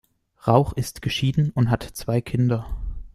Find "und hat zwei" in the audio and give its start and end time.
1.51-2.21